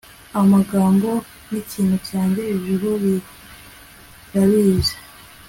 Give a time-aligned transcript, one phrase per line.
[0.39, 1.09] amagambo
[1.49, 4.95] nikintu cyanjye, ijuru rirabizi